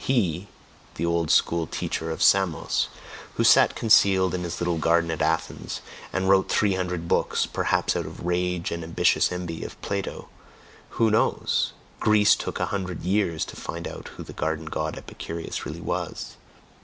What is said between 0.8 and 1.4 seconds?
the old